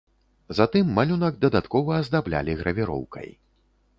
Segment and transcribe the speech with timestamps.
[0.59, 3.29] Затым малюнак дадаткова аздаблялі гравіроўкай.